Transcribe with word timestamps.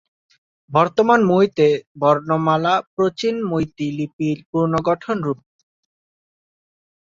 বর্তমান 0.71 1.19
মৈতৈ 1.25 1.71
বর্ণমালা 2.01 2.73
প্রাচীন 2.93 3.35
মৈতৈ 3.51 3.89
লিপির 3.97 4.37
পুনর্গঠিত 4.49 5.17
রূপ। 5.25 5.39